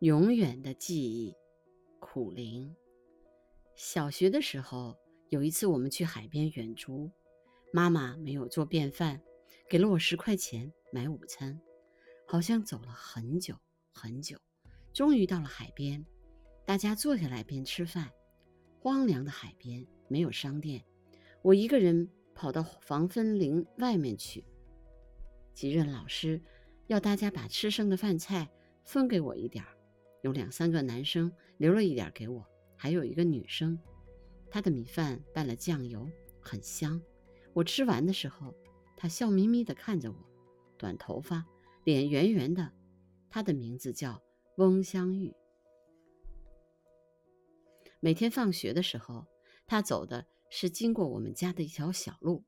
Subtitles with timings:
[0.00, 1.34] 永远的记忆，
[2.00, 2.74] 苦灵。
[3.76, 7.10] 小学的时候，有一次我们去海边远足，
[7.72, 9.22] 妈妈没有做便饭，
[9.68, 11.58] 给了我十块钱买午餐。
[12.26, 13.54] 好像走了很久
[13.92, 14.36] 很久，
[14.92, 16.04] 终于到了海边，
[16.66, 18.10] 大家坐下来边吃饭。
[18.80, 20.84] 荒凉的海边没有商店，
[21.40, 24.44] 我一个人跑到防风林外面去。
[25.54, 26.42] 几任老师
[26.88, 28.50] 要大家把吃剩的饭菜
[28.84, 29.70] 分给我一点儿。
[30.24, 32.42] 有两三个男生留了一点给我，
[32.78, 33.78] 还有一个女生，
[34.50, 36.10] 她的米饭拌了酱油，
[36.40, 36.98] 很香。
[37.52, 38.54] 我吃完的时候，
[38.96, 40.16] 她笑眯眯地看着我，
[40.78, 41.44] 短头发，
[41.84, 42.72] 脸圆圆的。
[43.28, 44.22] 她的名字叫
[44.56, 45.30] 翁香玉。
[48.00, 49.26] 每天放学的时候，
[49.66, 52.46] 她走的是经过我们家的一条小路，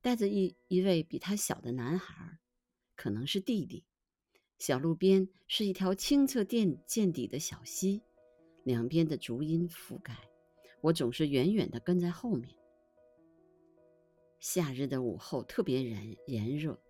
[0.00, 2.38] 带着一一位比她小的男孩，
[2.96, 3.84] 可能是弟弟。
[4.64, 8.00] 小路边是一条清澈见见底的小溪，
[8.62, 10.16] 两边的竹荫覆盖。
[10.80, 12.48] 我总是远远地跟在后面。
[14.38, 16.80] 夏日的午后特别炎炎热，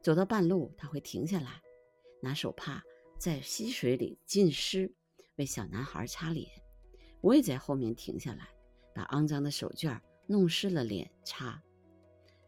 [0.00, 1.60] 走到半路，他会停下来，
[2.22, 2.82] 拿手帕
[3.18, 4.90] 在溪水里浸湿，
[5.36, 6.48] 为小男孩擦脸。
[7.20, 8.48] 我也在后面停下来，
[8.94, 11.62] 把肮脏的手绢弄湿了脸擦，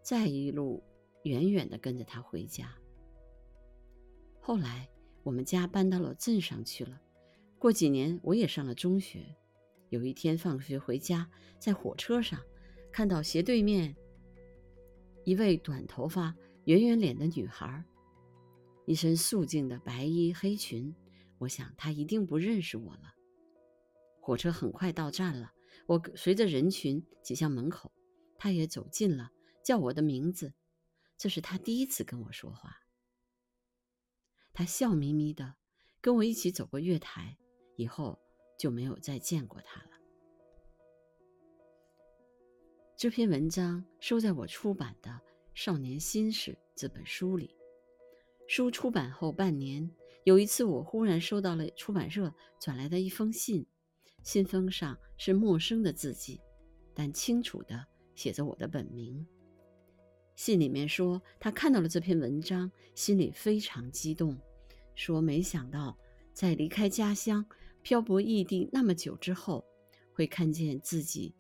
[0.03, 0.83] 再一路
[1.25, 2.75] 远远地跟着他回家。
[4.41, 4.89] 后来，
[5.23, 7.01] 我们家搬到了镇上去了。
[7.59, 9.37] 过几年，我也上了中学。
[9.91, 12.41] 有一天放学回家，在火车上
[12.91, 13.95] 看到斜对面
[15.25, 17.85] 一位短头发、圆圆脸的女孩，
[18.87, 20.95] 一身素净的白衣黑裙。
[21.39, 23.15] 我想她一定不认识我了。
[24.21, 25.53] 火车很快到站了，
[25.87, 27.93] 我随着人群挤向门口，
[28.39, 29.31] 她也走近了，
[29.65, 30.55] 叫我的名字。
[31.19, 32.77] 这是她第一次跟我说话。
[34.61, 35.55] 他笑眯眯的
[36.03, 37.35] 跟我一起走过月台，
[37.77, 38.21] 以后
[38.59, 39.91] 就没有再见过他了。
[42.95, 45.11] 这篇文章收在我出版的
[45.55, 47.57] 《少年心事》这本书里。
[48.49, 49.91] 书出版后半年，
[50.25, 52.31] 有一次我忽然收到了出版社
[52.61, 53.65] 转来的一封信，
[54.23, 56.39] 信封上是陌生的字迹，
[56.93, 59.27] 但清楚的写着我的本名。
[60.37, 64.39] 信里面说，他看到了这篇文章，心里非常激动，
[65.01, 65.97] 说没想到
[66.35, 67.43] 在离开家乡、
[67.81, 69.65] 漂泊异地那么久之后，
[70.13, 71.35] 会看见自己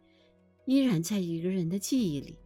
[0.64, 2.38] 依然在一个人的记忆里。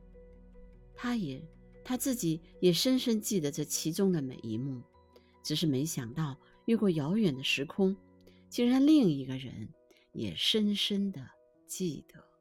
[0.92, 1.41] 他也
[1.84, 4.82] 他自己也深深记得这其中的每一幕，
[5.41, 7.97] 只是没想到越过遥远的时空，
[8.48, 9.69] 竟然另一个人
[10.14, 11.24] 也深深的
[11.69, 12.34] 记得。